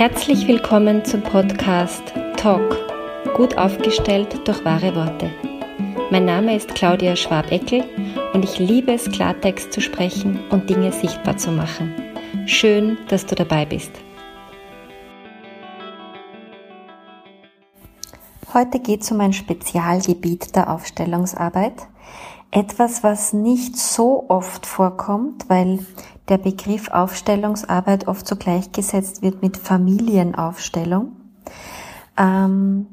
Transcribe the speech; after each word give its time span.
Herzlich 0.00 0.48
willkommen 0.48 1.04
zum 1.04 1.20
Podcast 1.20 2.02
Talk, 2.38 2.74
gut 3.36 3.58
aufgestellt 3.58 4.48
durch 4.48 4.64
wahre 4.64 4.96
Worte. 4.96 5.30
Mein 6.10 6.24
Name 6.24 6.56
ist 6.56 6.74
Claudia 6.74 7.14
Schwabeckel 7.16 7.84
und 8.32 8.42
ich 8.42 8.58
liebe 8.58 8.94
es, 8.94 9.10
Klartext 9.10 9.74
zu 9.74 9.82
sprechen 9.82 10.40
und 10.48 10.70
Dinge 10.70 10.90
sichtbar 10.90 11.36
zu 11.36 11.52
machen. 11.52 11.92
Schön, 12.46 12.96
dass 13.08 13.26
du 13.26 13.34
dabei 13.34 13.66
bist. 13.66 13.90
Heute 18.54 18.80
geht 18.80 19.02
es 19.02 19.12
um 19.12 19.20
ein 19.20 19.34
Spezialgebiet 19.34 20.56
der 20.56 20.72
Aufstellungsarbeit. 20.72 21.74
Etwas, 22.52 23.04
was 23.04 23.32
nicht 23.32 23.76
so 23.76 24.24
oft 24.28 24.66
vorkommt, 24.66 25.48
weil 25.48 25.86
der 26.28 26.38
Begriff 26.38 26.88
Aufstellungsarbeit 26.90 28.08
oft 28.08 28.26
so 28.26 28.36
gleichgesetzt 28.36 29.22
wird 29.22 29.42
mit 29.42 29.56
Familienaufstellung. 29.56 31.12
Ähm, 32.16 32.86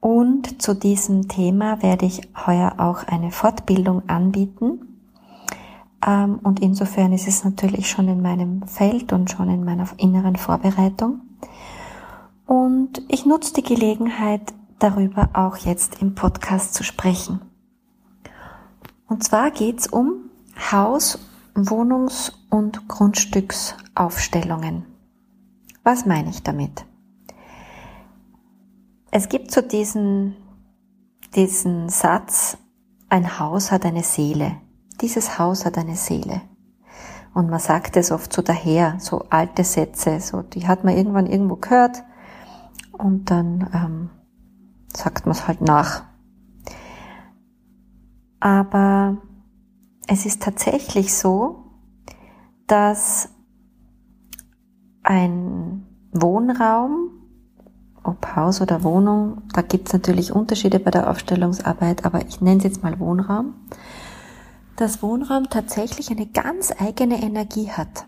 und 0.00 0.62
zu 0.62 0.74
diesem 0.74 1.28
Thema 1.28 1.82
werde 1.82 2.06
ich 2.06 2.22
heuer 2.46 2.74
auch 2.78 3.04
eine 3.04 3.30
Fortbildung 3.30 4.08
anbieten. 4.08 4.98
Ähm, 6.06 6.38
und 6.42 6.60
insofern 6.60 7.12
ist 7.12 7.28
es 7.28 7.44
natürlich 7.44 7.90
schon 7.90 8.08
in 8.08 8.22
meinem 8.22 8.62
Feld 8.62 9.12
und 9.12 9.30
schon 9.30 9.50
in 9.50 9.64
meiner 9.64 9.86
inneren 9.98 10.36
Vorbereitung. 10.36 11.20
Und 12.46 13.02
ich 13.08 13.26
nutze 13.26 13.54
die 13.54 13.62
Gelegenheit, 13.62 14.54
darüber 14.78 15.30
auch 15.34 15.58
jetzt 15.58 16.00
im 16.00 16.14
Podcast 16.14 16.74
zu 16.74 16.82
sprechen. 16.82 17.40
Und 19.10 19.22
zwar 19.24 19.50
geht's 19.50 19.88
um 19.88 20.30
Haus-, 20.70 21.18
Wohnungs- 21.54 22.32
und 22.48 22.86
Grundstücksaufstellungen. 22.86 24.86
Was 25.82 26.06
meine 26.06 26.30
ich 26.30 26.44
damit? 26.44 26.86
Es 29.10 29.28
gibt 29.28 29.50
so 29.50 29.62
diesen, 29.62 30.36
diesen 31.34 31.88
Satz, 31.88 32.56
ein 33.08 33.40
Haus 33.40 33.72
hat 33.72 33.84
eine 33.84 34.04
Seele. 34.04 34.58
Dieses 35.00 35.40
Haus 35.40 35.66
hat 35.66 35.76
eine 35.76 35.96
Seele. 35.96 36.42
Und 37.34 37.50
man 37.50 37.58
sagt 37.58 37.96
es 37.96 38.12
oft 38.12 38.32
so 38.32 38.42
daher, 38.42 39.00
so 39.00 39.24
alte 39.28 39.64
Sätze, 39.64 40.20
so 40.20 40.42
die 40.42 40.68
hat 40.68 40.84
man 40.84 40.96
irgendwann 40.96 41.26
irgendwo 41.26 41.56
gehört 41.56 42.04
und 42.92 43.32
dann 43.32 43.68
ähm, 43.74 44.10
sagt 44.94 45.26
man 45.26 45.34
es 45.34 45.48
halt 45.48 45.62
nach. 45.62 46.04
Aber 48.40 49.18
es 50.06 50.26
ist 50.26 50.42
tatsächlich 50.42 51.14
so, 51.14 51.64
dass 52.66 53.28
ein 55.02 55.86
Wohnraum, 56.12 57.10
ob 58.02 58.34
Haus 58.34 58.60
oder 58.60 58.82
Wohnung, 58.82 59.42
da 59.52 59.62
gibt 59.62 59.88
es 59.88 59.92
natürlich 59.92 60.32
Unterschiede 60.32 60.80
bei 60.80 60.90
der 60.90 61.10
Aufstellungsarbeit, 61.10 62.04
aber 62.04 62.26
ich 62.26 62.40
nenne 62.40 62.58
es 62.58 62.64
jetzt 62.64 62.82
mal 62.82 62.98
Wohnraum, 62.98 63.54
dass 64.76 65.02
Wohnraum 65.02 65.50
tatsächlich 65.50 66.10
eine 66.10 66.26
ganz 66.26 66.72
eigene 66.78 67.22
Energie 67.22 67.70
hat. 67.70 68.06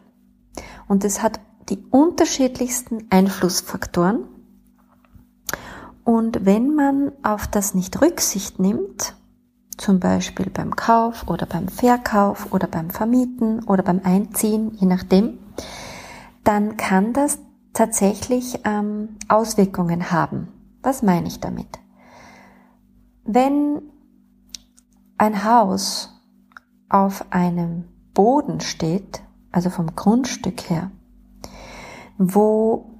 Und 0.88 1.04
es 1.04 1.22
hat 1.22 1.40
die 1.68 1.84
unterschiedlichsten 1.90 3.06
Einflussfaktoren. 3.10 4.24
Und 6.04 6.44
wenn 6.44 6.74
man 6.74 7.12
auf 7.22 7.46
das 7.46 7.74
nicht 7.74 8.00
Rücksicht 8.00 8.58
nimmt, 8.58 9.14
zum 9.76 10.00
Beispiel 10.00 10.50
beim 10.50 10.76
Kauf 10.76 11.28
oder 11.28 11.46
beim 11.46 11.68
Verkauf 11.68 12.52
oder 12.52 12.66
beim 12.66 12.90
Vermieten 12.90 13.64
oder 13.64 13.82
beim 13.82 14.00
Einziehen, 14.04 14.72
je 14.74 14.86
nachdem, 14.86 15.38
dann 16.44 16.76
kann 16.76 17.12
das 17.12 17.38
tatsächlich 17.72 18.60
ähm, 18.64 19.16
Auswirkungen 19.28 20.10
haben. 20.10 20.48
Was 20.82 21.02
meine 21.02 21.28
ich 21.28 21.40
damit? 21.40 21.78
Wenn 23.24 23.82
ein 25.16 25.44
Haus 25.44 26.20
auf 26.88 27.24
einem 27.30 27.84
Boden 28.14 28.60
steht, 28.60 29.22
also 29.52 29.70
vom 29.70 29.94
Grundstück 29.94 30.68
her, 30.68 30.90
wo 32.18 32.90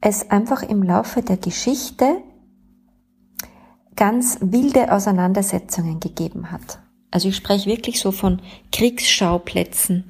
es 0.00 0.30
einfach 0.30 0.62
im 0.62 0.82
Laufe 0.82 1.22
der 1.22 1.36
Geschichte 1.36 2.22
ganz 4.00 4.38
wilde 4.40 4.90
Auseinandersetzungen 4.90 6.00
gegeben 6.00 6.50
hat. 6.50 6.78
Also 7.10 7.28
ich 7.28 7.36
spreche 7.36 7.68
wirklich 7.68 8.00
so 8.00 8.12
von 8.12 8.40
Kriegsschauplätzen 8.72 10.04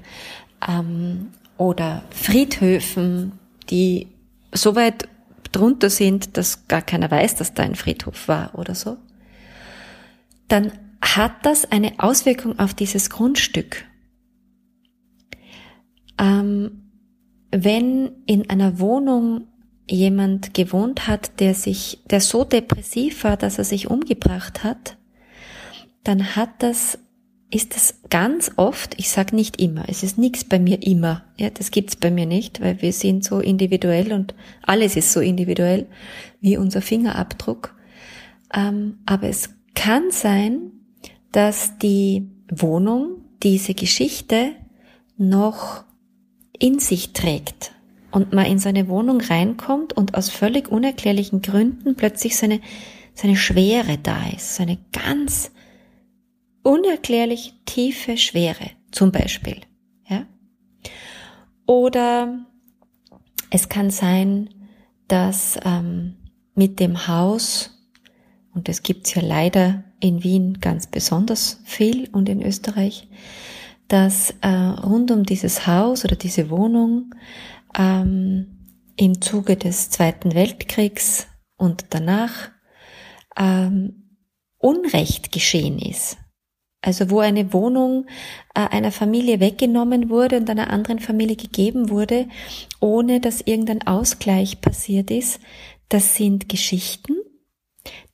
ähm, 0.66 1.32
oder 1.58 2.04
Friedhöfen, 2.10 3.32
die 3.68 4.06
so 4.52 4.76
weit 4.76 5.08
drunter 5.50 5.90
sind, 5.90 6.36
dass 6.36 6.68
gar 6.68 6.82
keiner 6.82 7.10
weiß, 7.10 7.34
dass 7.34 7.52
da 7.52 7.64
ein 7.64 7.74
Friedhof 7.74 8.28
war 8.28 8.56
oder 8.56 8.76
so. 8.76 8.96
Dann 10.46 10.70
hat 11.02 11.44
das 11.44 11.72
eine 11.72 11.94
Auswirkung 11.98 12.60
auf 12.60 12.74
dieses 12.74 13.10
Grundstück. 13.10 13.86
Ähm, 16.16 16.92
wenn 17.50 18.12
in 18.26 18.48
einer 18.50 18.78
Wohnung 18.78 19.48
jemand 19.90 20.54
gewohnt 20.54 21.06
hat, 21.06 21.40
der 21.40 21.54
sich, 21.54 22.00
der 22.10 22.20
so 22.20 22.44
depressiv 22.44 23.24
war, 23.24 23.36
dass 23.36 23.58
er 23.58 23.64
sich 23.64 23.90
umgebracht 23.90 24.64
hat, 24.64 24.96
dann 26.04 26.36
hat 26.36 26.50
das, 26.60 26.98
ist 27.50 27.74
das 27.74 28.00
ganz 28.08 28.52
oft, 28.56 28.94
ich 28.98 29.10
sag 29.10 29.32
nicht 29.32 29.60
immer, 29.60 29.84
es 29.88 30.02
ist 30.02 30.18
nichts 30.18 30.44
bei 30.44 30.58
mir 30.58 30.82
immer, 30.82 31.24
ja, 31.36 31.50
das 31.50 31.70
gibt's 31.70 31.96
bei 31.96 32.10
mir 32.10 32.26
nicht, 32.26 32.60
weil 32.60 32.80
wir 32.80 32.92
sind 32.92 33.24
so 33.24 33.40
individuell 33.40 34.12
und 34.12 34.34
alles 34.62 34.96
ist 34.96 35.12
so 35.12 35.20
individuell 35.20 35.86
wie 36.40 36.56
unser 36.56 36.80
Fingerabdruck. 36.80 37.74
Ähm, 38.54 38.98
aber 39.06 39.28
es 39.28 39.50
kann 39.74 40.10
sein, 40.10 40.72
dass 41.32 41.78
die 41.78 42.30
Wohnung 42.50 43.24
diese 43.42 43.74
Geschichte 43.74 44.52
noch 45.16 45.84
in 46.58 46.78
sich 46.78 47.12
trägt 47.12 47.72
und 48.10 48.32
man 48.32 48.46
in 48.46 48.58
seine 48.58 48.88
Wohnung 48.88 49.20
reinkommt 49.20 49.92
und 49.92 50.14
aus 50.14 50.30
völlig 50.30 50.68
unerklärlichen 50.68 51.42
Gründen 51.42 51.94
plötzlich 51.96 52.36
seine, 52.36 52.60
seine 53.14 53.36
Schwere 53.36 53.98
da 53.98 54.28
ist, 54.34 54.56
seine 54.56 54.78
ganz 54.92 55.52
unerklärlich 56.62 57.54
tiefe 57.64 58.16
Schwere, 58.16 58.70
zum 58.90 59.12
Beispiel, 59.12 59.56
ja. 60.08 60.26
Oder 61.66 62.46
es 63.50 63.68
kann 63.68 63.90
sein, 63.90 64.50
dass 65.08 65.58
ähm, 65.64 66.16
mit 66.54 66.80
dem 66.80 67.08
Haus, 67.08 67.70
und 68.54 68.68
das 68.68 68.82
gibt's 68.82 69.14
ja 69.14 69.22
leider 69.22 69.84
in 70.00 70.22
Wien 70.22 70.58
ganz 70.60 70.86
besonders 70.86 71.60
viel 71.64 72.08
und 72.10 72.28
in 72.28 72.42
Österreich, 72.42 73.08
dass 73.88 74.34
äh, 74.40 74.48
rund 74.48 75.10
um 75.10 75.24
dieses 75.24 75.66
Haus 75.66 76.04
oder 76.04 76.16
diese 76.16 76.48
Wohnung 76.48 77.14
ähm, 77.76 78.60
im 78.96 79.20
Zuge 79.20 79.56
des 79.56 79.90
Zweiten 79.90 80.34
Weltkriegs 80.34 81.26
und 81.56 81.86
danach 81.90 82.50
ähm, 83.36 84.18
Unrecht 84.58 85.32
geschehen 85.32 85.78
ist. 85.78 86.18
Also 86.82 87.10
wo 87.10 87.20
eine 87.20 87.52
Wohnung 87.52 88.06
äh, 88.54 88.60
einer 88.60 88.92
Familie 88.92 89.40
weggenommen 89.40 90.08
wurde 90.08 90.38
und 90.38 90.48
einer 90.48 90.70
anderen 90.70 90.98
Familie 90.98 91.36
gegeben 91.36 91.90
wurde, 91.90 92.28
ohne 92.80 93.20
dass 93.20 93.42
irgendein 93.42 93.86
Ausgleich 93.86 94.60
passiert 94.60 95.10
ist, 95.10 95.40
das 95.88 96.14
sind 96.14 96.48
Geschichten, 96.48 97.16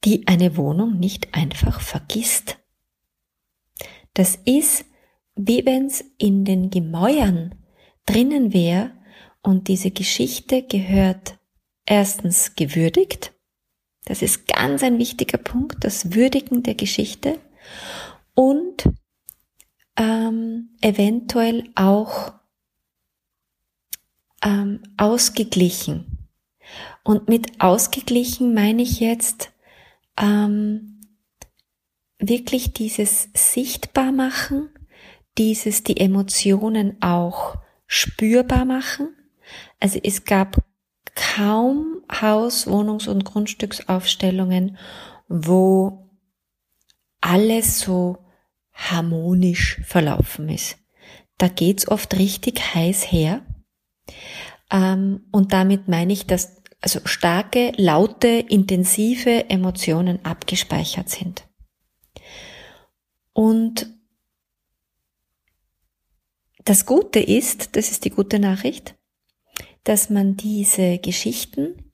die 0.04 0.26
eine 0.26 0.56
Wohnung 0.56 0.98
nicht 0.98 1.34
einfach 1.34 1.80
vergisst. 1.80 2.58
Das 4.14 4.36
ist, 4.44 4.84
wie 5.36 5.64
wenn's 5.66 6.04
in 6.18 6.44
den 6.44 6.70
Gemäuern 6.70 7.54
drinnen 8.06 8.52
wäre 8.52 8.95
und 9.46 9.68
diese 9.68 9.92
Geschichte 9.92 10.64
gehört 10.64 11.38
erstens 11.86 12.56
gewürdigt. 12.56 13.32
Das 14.04 14.20
ist 14.20 14.48
ganz 14.48 14.82
ein 14.82 14.98
wichtiger 14.98 15.38
Punkt, 15.38 15.84
das 15.84 16.14
Würdigen 16.14 16.64
der 16.64 16.74
Geschichte. 16.74 17.38
Und 18.34 18.88
ähm, 19.96 20.70
eventuell 20.80 21.70
auch 21.76 22.32
ähm, 24.42 24.82
ausgeglichen. 24.96 26.28
Und 27.04 27.28
mit 27.28 27.60
ausgeglichen 27.60 28.52
meine 28.52 28.82
ich 28.82 28.98
jetzt 28.98 29.52
ähm, 30.20 31.02
wirklich 32.18 32.72
dieses 32.72 33.28
sichtbar 33.32 34.10
machen, 34.10 34.70
dieses 35.38 35.84
die 35.84 35.98
Emotionen 35.98 37.00
auch 37.00 37.54
spürbar 37.86 38.64
machen 38.64 39.15
also 39.80 39.98
es 40.02 40.24
gab 40.24 40.62
kaum 41.14 42.02
Haus-, 42.10 42.66
Wohnungs- 42.66 43.08
und 43.08 43.24
Grundstücksaufstellungen, 43.24 44.76
wo 45.28 46.10
alles 47.20 47.80
so 47.80 48.18
harmonisch 48.72 49.80
verlaufen 49.84 50.48
ist. 50.48 50.78
Da 51.38 51.48
geht's 51.48 51.88
oft 51.88 52.18
richtig 52.18 52.74
heiß 52.74 53.10
her. 53.10 53.44
Ähm, 54.70 55.26
und 55.32 55.52
damit 55.52 55.88
meine 55.88 56.12
ich, 56.12 56.26
dass 56.26 56.56
also 56.80 57.00
starke, 57.04 57.72
laute, 57.76 58.28
intensive 58.28 59.48
Emotionen 59.50 60.24
abgespeichert 60.24 61.08
sind. 61.08 61.48
Und 63.32 63.92
das 66.64 66.86
Gute 66.86 67.20
ist, 67.20 67.76
das 67.76 67.90
ist 67.90 68.04
die 68.04 68.10
gute 68.10 68.38
Nachricht, 68.38 68.95
dass 69.86 70.10
man 70.10 70.36
diese 70.36 70.98
Geschichten 70.98 71.92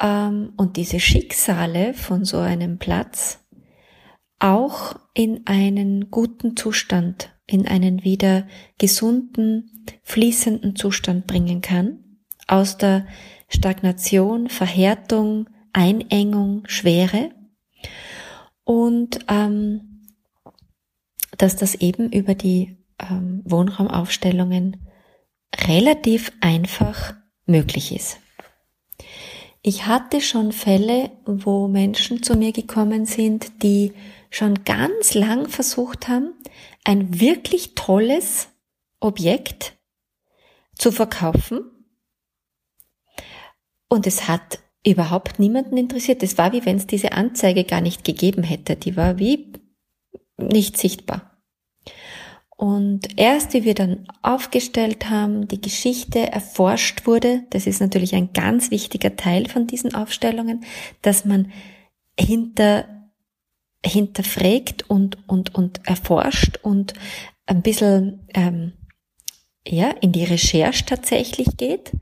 ähm, 0.00 0.52
und 0.56 0.76
diese 0.76 1.00
Schicksale 1.00 1.94
von 1.94 2.24
so 2.24 2.38
einem 2.38 2.78
Platz 2.78 3.44
auch 4.38 4.94
in 5.12 5.46
einen 5.46 6.10
guten 6.10 6.56
Zustand, 6.56 7.34
in 7.46 7.66
einen 7.66 8.04
wieder 8.04 8.46
gesunden, 8.78 9.84
fließenden 10.04 10.76
Zustand 10.76 11.26
bringen 11.26 11.60
kann, 11.60 12.18
aus 12.46 12.78
der 12.78 13.06
Stagnation, 13.48 14.48
Verhärtung, 14.48 15.48
Einengung, 15.72 16.62
Schwere. 16.68 17.30
Und 18.62 19.20
ähm, 19.28 20.02
dass 21.36 21.56
das 21.56 21.74
eben 21.74 22.12
über 22.12 22.34
die 22.36 22.78
ähm, 23.00 23.42
Wohnraumaufstellungen 23.44 24.86
relativ 25.66 26.32
einfach 26.40 27.14
möglich 27.46 27.94
ist. 27.94 28.18
Ich 29.62 29.86
hatte 29.86 30.20
schon 30.20 30.52
Fälle, 30.52 31.10
wo 31.24 31.66
Menschen 31.66 32.22
zu 32.22 32.36
mir 32.36 32.52
gekommen 32.52 33.04
sind, 33.04 33.62
die 33.62 33.92
schon 34.30 34.64
ganz 34.64 35.14
lang 35.14 35.48
versucht 35.48 36.08
haben, 36.08 36.34
ein 36.84 37.20
wirklich 37.20 37.74
tolles 37.74 38.48
Objekt 39.00 39.76
zu 40.76 40.92
verkaufen. 40.92 41.62
Und 43.88 44.06
es 44.06 44.28
hat 44.28 44.60
überhaupt 44.86 45.38
niemanden 45.38 45.76
interessiert. 45.76 46.22
Es 46.22 46.38
war 46.38 46.52
wie 46.52 46.64
wenn 46.64 46.76
es 46.76 46.86
diese 46.86 47.12
Anzeige 47.12 47.64
gar 47.64 47.80
nicht 47.80 48.04
gegeben 48.04 48.42
hätte. 48.42 48.76
Die 48.76 48.96
war 48.96 49.18
wie 49.18 49.52
nicht 50.36 50.76
sichtbar. 50.76 51.35
Und 52.56 53.18
erst 53.18 53.52
wie 53.52 53.64
wir 53.64 53.74
dann 53.74 54.06
aufgestellt 54.22 55.10
haben, 55.10 55.46
die 55.46 55.60
Geschichte 55.60 56.32
erforscht 56.32 57.06
wurde, 57.06 57.42
das 57.50 57.66
ist 57.66 57.80
natürlich 57.80 58.14
ein 58.14 58.32
ganz 58.32 58.70
wichtiger 58.70 59.14
Teil 59.14 59.46
von 59.46 59.66
diesen 59.66 59.94
Aufstellungen, 59.94 60.64
dass 61.02 61.26
man 61.26 61.52
hinter, 62.18 62.86
hinterfragt 63.84 64.88
und, 64.88 65.18
und, 65.28 65.54
und 65.54 65.86
erforscht 65.86 66.58
und 66.62 66.94
ein 67.44 67.60
bisschen 67.60 68.26
ähm, 68.32 68.72
ja, 69.68 69.90
in 70.00 70.12
die 70.12 70.24
Recherche 70.24 70.86
tatsächlich 70.86 71.56
geht, 71.56 71.92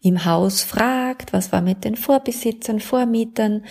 im 0.00 0.24
Haus 0.24 0.62
fragt, 0.62 1.32
was 1.32 1.52
war 1.52 1.62
mit 1.62 1.84
den 1.84 1.96
Vorbesitzern, 1.96 2.80
Vormietern. 2.80 3.64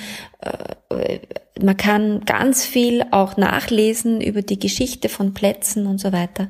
Äh, 0.89 1.19
man 1.61 1.77
kann 1.77 2.21
ganz 2.25 2.65
viel 2.65 3.05
auch 3.11 3.37
nachlesen 3.37 4.21
über 4.21 4.41
die 4.41 4.59
Geschichte 4.59 5.09
von 5.09 5.33
Plätzen 5.33 5.85
und 5.85 5.99
so 5.99 6.11
weiter. 6.11 6.49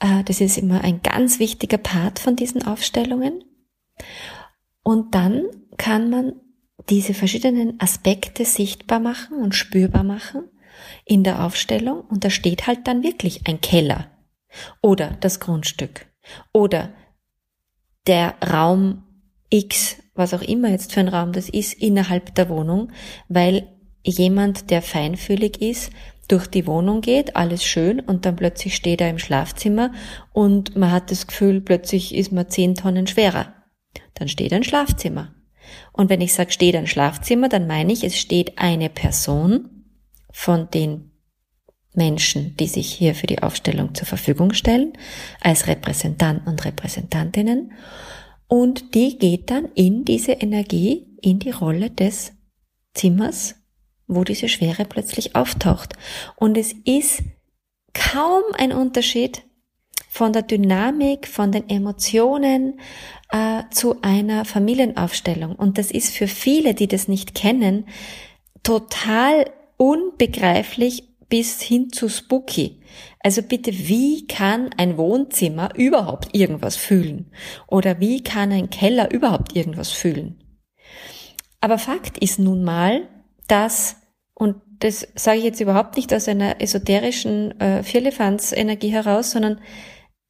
Äh, 0.00 0.24
das 0.24 0.40
ist 0.40 0.58
immer 0.58 0.82
ein 0.82 1.02
ganz 1.02 1.38
wichtiger 1.38 1.78
Part 1.78 2.18
von 2.18 2.36
diesen 2.36 2.66
Aufstellungen. 2.66 3.44
Und 4.82 5.14
dann 5.14 5.44
kann 5.76 6.10
man 6.10 6.32
diese 6.88 7.14
verschiedenen 7.14 7.80
Aspekte 7.80 8.44
sichtbar 8.44 9.00
machen 9.00 9.38
und 9.38 9.54
spürbar 9.54 10.04
machen 10.04 10.44
in 11.04 11.24
der 11.24 11.44
Aufstellung. 11.44 12.00
Und 12.02 12.24
da 12.24 12.30
steht 12.30 12.66
halt 12.66 12.86
dann 12.86 13.02
wirklich 13.02 13.46
ein 13.46 13.60
Keller 13.60 14.06
oder 14.80 15.16
das 15.20 15.40
Grundstück 15.40 16.06
oder 16.52 16.92
der 18.06 18.34
Raum 18.42 19.04
X, 19.50 19.96
was 20.14 20.34
auch 20.34 20.42
immer 20.42 20.70
jetzt 20.70 20.92
für 20.92 21.00
ein 21.00 21.08
Raum 21.08 21.32
das 21.32 21.48
ist, 21.48 21.74
innerhalb 21.74 22.34
der 22.34 22.48
Wohnung, 22.48 22.90
weil 23.28 23.77
jemand, 24.10 24.70
der 24.70 24.82
feinfühlig 24.82 25.60
ist, 25.60 25.90
durch 26.28 26.46
die 26.46 26.66
Wohnung 26.66 27.00
geht, 27.00 27.36
alles 27.36 27.64
schön 27.64 28.00
und 28.00 28.26
dann 28.26 28.36
plötzlich 28.36 28.76
steht 28.76 29.00
er 29.00 29.08
im 29.08 29.18
Schlafzimmer 29.18 29.92
und 30.32 30.76
man 30.76 30.92
hat 30.92 31.10
das 31.10 31.26
Gefühl, 31.26 31.60
plötzlich 31.60 32.14
ist 32.14 32.32
man 32.32 32.48
zehn 32.48 32.74
Tonnen 32.74 33.06
schwerer. 33.06 33.54
Dann 34.14 34.28
steht 34.28 34.52
ein 34.52 34.64
Schlafzimmer. 34.64 35.34
Und 35.92 36.10
wenn 36.10 36.20
ich 36.20 36.34
sage, 36.34 36.52
steht 36.52 36.76
ein 36.76 36.86
Schlafzimmer, 36.86 37.48
dann 37.48 37.66
meine 37.66 37.92
ich, 37.92 38.04
es 38.04 38.18
steht 38.18 38.58
eine 38.58 38.90
Person 38.90 39.84
von 40.30 40.68
den 40.70 41.10
Menschen, 41.94 42.56
die 42.56 42.68
sich 42.68 42.92
hier 42.92 43.14
für 43.14 43.26
die 43.26 43.42
Aufstellung 43.42 43.94
zur 43.94 44.06
Verfügung 44.06 44.52
stellen, 44.52 44.92
als 45.40 45.66
Repräsentanten 45.66 46.46
und 46.48 46.64
Repräsentantinnen. 46.64 47.72
Und 48.46 48.94
die 48.94 49.18
geht 49.18 49.50
dann 49.50 49.66
in 49.74 50.04
diese 50.04 50.32
Energie, 50.32 51.06
in 51.20 51.38
die 51.38 51.50
Rolle 51.50 51.90
des 51.90 52.32
Zimmers, 52.94 53.56
wo 54.08 54.24
diese 54.24 54.48
Schwere 54.48 54.84
plötzlich 54.84 55.36
auftaucht. 55.36 55.94
Und 56.36 56.56
es 56.56 56.72
ist 56.84 57.22
kaum 57.92 58.42
ein 58.58 58.72
Unterschied 58.72 59.42
von 60.08 60.32
der 60.32 60.42
Dynamik, 60.42 61.28
von 61.28 61.52
den 61.52 61.68
Emotionen 61.68 62.80
äh, 63.30 63.62
zu 63.70 64.02
einer 64.02 64.44
Familienaufstellung. 64.44 65.54
Und 65.54 65.78
das 65.78 65.90
ist 65.90 66.14
für 66.14 66.26
viele, 66.26 66.74
die 66.74 66.88
das 66.88 67.06
nicht 67.06 67.34
kennen, 67.34 67.86
total 68.62 69.50
unbegreiflich 69.76 71.04
bis 71.28 71.60
hin 71.60 71.92
zu 71.92 72.08
spooky. 72.08 72.80
Also 73.20 73.42
bitte, 73.42 73.72
wie 73.72 74.26
kann 74.26 74.70
ein 74.76 74.96
Wohnzimmer 74.96 75.70
überhaupt 75.76 76.34
irgendwas 76.34 76.76
fühlen? 76.76 77.30
Oder 77.66 78.00
wie 78.00 78.22
kann 78.22 78.50
ein 78.50 78.70
Keller 78.70 79.10
überhaupt 79.10 79.54
irgendwas 79.54 79.90
fühlen? 79.90 80.42
Aber 81.60 81.78
Fakt 81.78 82.18
ist 82.18 82.38
nun 82.38 82.64
mal, 82.64 83.08
dass, 83.48 83.96
und 84.34 84.56
das 84.78 85.08
sage 85.16 85.38
ich 85.38 85.44
jetzt 85.44 85.60
überhaupt 85.60 85.96
nicht 85.96 86.14
aus 86.14 86.28
einer 86.28 86.60
esoterischen 86.60 87.60
äh, 87.60 87.82
Vierlefanz-Energie 87.82 88.90
heraus, 88.90 89.32
sondern 89.32 89.60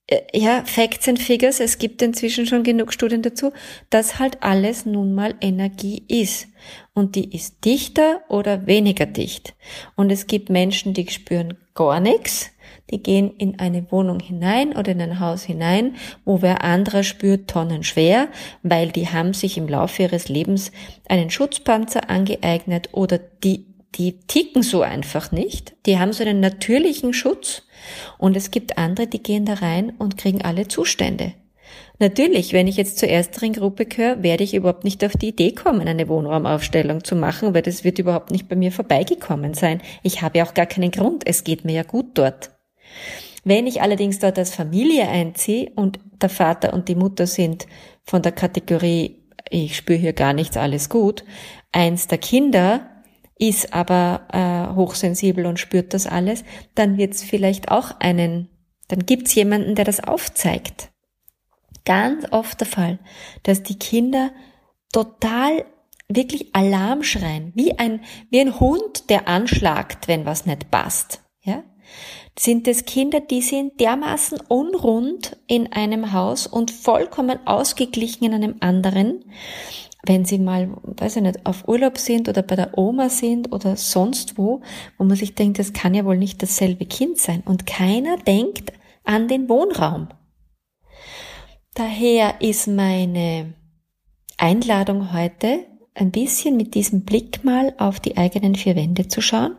äh, 0.06 0.23
ja, 0.32 0.65
Facts 0.65 1.09
and 1.09 1.19
Figures, 1.19 1.61
es 1.61 1.79
gibt 1.79 2.00
inzwischen 2.00 2.47
schon 2.47 2.62
genug 2.62 2.93
Studien 2.93 3.23
dazu, 3.23 3.53
dass 3.91 4.19
halt 4.19 4.43
alles 4.43 4.87
nun 4.87 5.15
mal 5.15 5.35
Energie 5.41 6.03
ist. 6.09 6.49
Und 6.94 7.15
die 7.15 7.35
ist 7.35 7.65
dichter 7.65 8.23
oder 8.29 8.67
weniger 8.67 9.06
dicht. 9.06 9.55
Und 9.94 10.11
es 10.11 10.26
gibt 10.26 10.49
Menschen, 10.49 10.94
die 10.94 11.06
spüren 11.09 11.59
gar 11.75 12.00
nichts, 12.00 12.50
die 12.90 13.02
gehen 13.02 13.31
in 13.37 13.58
eine 13.58 13.90
Wohnung 13.90 14.20
hinein 14.20 14.76
oder 14.76 14.93
in 14.93 15.00
ein 15.00 15.20
Haus 15.20 15.43
hinein, 15.43 15.96
wo 16.25 16.43
wer 16.43 16.64
anderer 16.64 17.02
spürt 17.02 17.49
Tonnen 17.49 17.82
schwer, 17.82 18.29
weil 18.62 18.91
die 18.91 19.08
haben 19.08 19.34
sich 19.34 19.58
im 19.58 19.69
Laufe 19.69 20.03
ihres 20.03 20.29
Lebens 20.29 20.72
einen 21.08 21.31
Schutzpanzer 21.31 22.08
angeeignet 22.10 22.91
oder 22.93 23.19
die 23.19 23.67
die 23.94 24.19
ticken 24.27 24.62
so 24.62 24.82
einfach 24.82 25.32
nicht. 25.32 25.74
Die 25.86 25.98
haben 25.98 26.12
so 26.12 26.22
einen 26.22 26.41
natürlichen 26.41 27.15
Schutz. 27.15 27.62
Und 28.19 28.36
es 28.36 28.51
gibt 28.51 28.79
andere, 28.79 29.06
die 29.06 29.22
gehen 29.22 29.46
da 29.46 29.55
rein 29.55 29.93
und 29.98 30.19
kriegen 30.19 30.43
alle 30.43 30.69
Zustände. 30.69 31.32
Natürlich, 31.98 32.53
wenn 32.53 32.69
ich 32.69 32.77
jetzt 32.77 32.98
zur 32.98 33.08
ersteren 33.08 33.53
Gruppe 33.53 33.86
gehöre, 33.86 34.22
werde 34.22 34.44
ich 34.44 34.55
überhaupt 34.55 34.84
nicht 34.84 35.05
auf 35.05 35.12
die 35.12 35.29
Idee 35.29 35.53
kommen, 35.53 35.89
eine 35.89 36.08
Wohnraumaufstellung 36.08 37.03
zu 37.03 37.17
machen, 37.17 37.55
weil 37.55 37.62
das 37.62 37.82
wird 37.82 37.98
überhaupt 37.98 38.31
nicht 38.31 38.48
bei 38.48 38.56
mir 38.56 38.70
vorbeigekommen 38.70 39.55
sein. 39.55 39.81
Ich 40.03 40.22
habe 40.22 40.39
ja 40.39 40.46
auch 40.46 40.55
gar 40.55 40.67
keinen 40.67 40.91
Grund. 40.91 41.27
Es 41.27 41.43
geht 41.43 41.65
mir 41.65 41.72
ja 41.72 41.82
gut 41.82 42.06
dort. 42.15 42.57
Wenn 43.44 43.66
ich 43.66 43.82
allerdings 43.82 44.18
dort 44.18 44.38
als 44.38 44.54
Familie 44.54 45.08
einziehe 45.08 45.70
und 45.74 45.98
der 46.20 46.28
Vater 46.28 46.72
und 46.74 46.88
die 46.88 46.94
Mutter 46.94 47.26
sind 47.26 47.66
von 48.04 48.22
der 48.22 48.32
Kategorie, 48.32 49.22
ich 49.48 49.76
spüre 49.76 49.98
hier 49.98 50.12
gar 50.12 50.32
nichts, 50.32 50.56
alles 50.56 50.88
gut, 50.88 51.24
eins 51.72 52.08
der 52.08 52.18
Kinder 52.18 52.90
ist 53.38 53.72
aber 53.72 54.26
äh, 54.32 54.74
hochsensibel 54.74 55.46
und 55.46 55.60
spürt 55.60 55.94
das 55.94 56.06
alles, 56.06 56.44
dann 56.74 56.98
wird 56.98 57.14
es 57.14 57.22
vielleicht 57.22 57.70
auch 57.70 58.00
einen, 58.00 58.48
dann 58.88 59.06
gibt's 59.06 59.34
jemanden, 59.34 59.76
der 59.76 59.84
das 59.84 60.00
aufzeigt. 60.00 60.90
Ganz 61.84 62.26
oft 62.32 62.60
der 62.60 62.66
Fall, 62.66 62.98
dass 63.44 63.62
die 63.62 63.78
Kinder 63.78 64.32
total 64.92 65.64
wirklich 66.08 66.54
Alarm 66.54 67.02
schreien, 67.02 67.52
wie 67.54 67.78
ein, 67.78 68.00
wie 68.30 68.40
ein 68.40 68.58
Hund, 68.58 69.08
der 69.10 69.28
anschlagt, 69.28 70.08
wenn 70.08 70.26
was 70.26 70.46
nicht 70.46 70.70
passt. 70.70 71.22
Ja? 71.42 71.62
Sind 72.38 72.68
es 72.68 72.84
Kinder, 72.84 73.20
die 73.20 73.42
sind 73.42 73.80
dermaßen 73.80 74.38
unrund 74.48 75.36
in 75.48 75.72
einem 75.72 76.12
Haus 76.12 76.46
und 76.46 76.70
vollkommen 76.70 77.38
ausgeglichen 77.46 78.26
in 78.26 78.34
einem 78.34 78.56
anderen, 78.60 79.24
wenn 80.06 80.24
sie 80.24 80.38
mal, 80.38 80.70
weiß 80.84 81.16
ich 81.16 81.22
nicht, 81.22 81.44
auf 81.44 81.66
Urlaub 81.66 81.98
sind 81.98 82.28
oder 82.28 82.42
bei 82.42 82.54
der 82.54 82.78
Oma 82.78 83.08
sind 83.08 83.52
oder 83.52 83.76
sonst 83.76 84.38
wo, 84.38 84.62
wo 84.96 85.04
man 85.04 85.16
sich 85.16 85.34
denkt, 85.34 85.58
das 85.58 85.72
kann 85.72 85.94
ja 85.94 86.04
wohl 86.04 86.16
nicht 86.16 86.40
dasselbe 86.42 86.86
Kind 86.86 87.18
sein. 87.18 87.42
Und 87.44 87.66
keiner 87.66 88.16
denkt 88.16 88.72
an 89.04 89.26
den 89.26 89.48
Wohnraum. 89.48 90.08
Daher 91.74 92.40
ist 92.40 92.68
meine 92.68 93.54
Einladung 94.36 95.12
heute, 95.12 95.66
ein 95.94 96.12
bisschen 96.12 96.56
mit 96.56 96.74
diesem 96.74 97.04
Blick 97.04 97.44
mal 97.44 97.74
auf 97.78 97.98
die 97.98 98.16
eigenen 98.16 98.54
vier 98.54 98.76
Wände 98.76 99.08
zu 99.08 99.20
schauen 99.20 99.56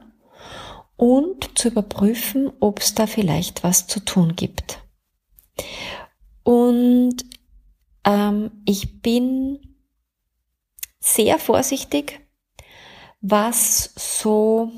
und 0.99 1.57
zu 1.57 1.69
überprüfen, 1.69 2.51
ob 2.59 2.79
es 2.79 2.93
da 2.93 3.07
vielleicht 3.07 3.63
was 3.63 3.87
zu 3.87 4.01
tun 4.01 4.35
gibt. 4.35 4.83
Und 6.43 7.15
ähm, 8.03 8.51
ich 8.65 9.01
bin 9.01 9.59
sehr 10.99 11.39
vorsichtig, 11.39 12.19
was 13.21 13.93
so, 13.95 14.71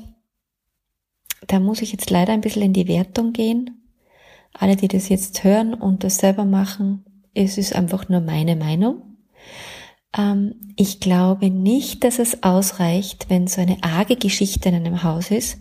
da 1.48 1.58
muss 1.58 1.82
ich 1.82 1.90
jetzt 1.90 2.08
leider 2.08 2.32
ein 2.32 2.40
bisschen 2.40 2.62
in 2.62 2.72
die 2.72 2.86
Wertung 2.86 3.32
gehen. 3.32 3.90
Alle, 4.52 4.76
die 4.76 4.88
das 4.88 5.08
jetzt 5.08 5.42
hören 5.42 5.74
und 5.74 6.04
das 6.04 6.18
selber 6.18 6.44
machen, 6.44 7.04
es 7.34 7.58
ist 7.58 7.74
einfach 7.74 8.08
nur 8.08 8.20
meine 8.20 8.54
Meinung. 8.54 9.11
Ähm, 10.16 10.74
ich 10.76 11.00
glaube 11.00 11.50
nicht, 11.50 12.04
dass 12.04 12.18
es 12.18 12.42
ausreicht, 12.42 13.26
wenn 13.28 13.46
so 13.46 13.60
eine 13.60 13.82
arge 13.82 14.16
Geschichte 14.16 14.68
in 14.68 14.74
einem 14.74 15.02
Haus 15.02 15.30
ist, 15.30 15.58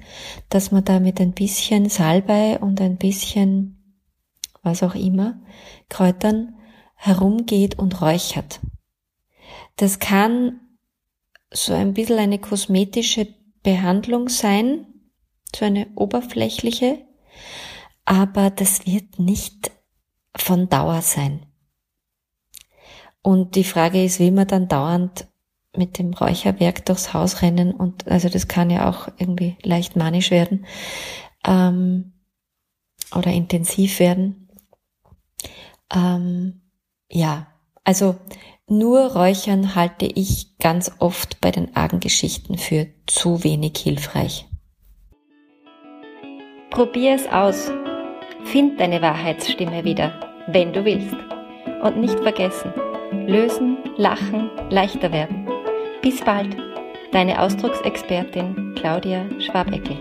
dass 0.49 0.71
man 0.71 0.83
da 0.83 0.99
mit 0.99 1.19
ein 1.19 1.33
bisschen 1.33 1.89
Salbei 1.89 2.59
und 2.59 2.81
ein 2.81 2.97
bisschen 2.97 3.77
was 4.63 4.83
auch 4.83 4.95
immer, 4.95 5.41
Kräutern 5.89 6.55
herumgeht 6.95 7.79
und 7.79 8.01
räuchert. 8.01 8.59
Das 9.75 9.99
kann 9.99 10.59
so 11.51 11.73
ein 11.73 11.93
bisschen 11.93 12.19
eine 12.19 12.39
kosmetische 12.39 13.27
Behandlung 13.63 14.29
sein, 14.29 14.85
so 15.55 15.65
eine 15.65 15.87
oberflächliche, 15.95 17.05
aber 18.05 18.49
das 18.49 18.85
wird 18.85 19.19
nicht 19.19 19.71
von 20.35 20.69
Dauer 20.69 21.01
sein. 21.01 21.50
Und 23.23 23.55
die 23.55 23.63
Frage 23.63 24.03
ist, 24.03 24.19
will 24.19 24.31
man 24.31 24.47
dann 24.47 24.67
dauernd 24.67 25.27
mit 25.75 25.97
dem 25.97 26.13
Räucherwerk 26.13 26.85
durchs 26.85 27.13
Haus 27.13 27.41
rennen 27.41 27.71
und 27.71 28.07
also 28.07 28.27
das 28.27 28.47
kann 28.47 28.69
ja 28.69 28.89
auch 28.89 29.07
irgendwie 29.17 29.57
leicht 29.63 29.95
manisch 29.95 30.31
werden 30.31 30.65
ähm, 31.45 32.13
oder 33.15 33.31
intensiv 33.31 33.99
werden. 33.99 34.49
Ähm, 35.93 36.61
ja, 37.09 37.47
also 37.83 38.15
nur 38.67 39.13
Räuchern 39.13 39.75
halte 39.75 40.05
ich 40.05 40.57
ganz 40.57 40.91
oft 40.99 41.41
bei 41.41 41.51
den 41.51 41.75
argen 41.75 41.99
Geschichten 41.99 42.57
für 42.57 42.87
zu 43.07 43.43
wenig 43.43 43.77
hilfreich. 43.77 44.47
Probier 46.69 47.15
es 47.15 47.27
aus. 47.27 47.69
Find 48.45 48.79
deine 48.79 49.01
Wahrheitsstimme 49.01 49.83
wieder, 49.83 50.43
wenn 50.47 50.73
du 50.73 50.85
willst. 50.85 51.15
Und 51.83 51.97
nicht 51.97 52.17
vergessen, 52.19 52.73
lösen, 53.11 53.77
lachen, 53.97 54.49
leichter 54.69 55.11
werden. 55.11 55.47
Bis 56.01 56.21
bald, 56.21 56.55
deine 57.11 57.41
Ausdrucksexpertin 57.41 58.75
Claudia 58.75 59.25
Schwabeckel. 59.39 59.97